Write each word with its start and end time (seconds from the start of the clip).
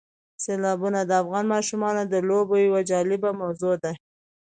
سیلابونه 0.43 0.99
د 1.05 1.11
افغان 1.21 1.45
ماشومانو 1.53 2.03
د 2.07 2.13
لوبو 2.29 2.55
یوه 2.67 2.81
جالبه 2.89 3.29
موضوع 3.41 3.75
ده. 3.83 3.91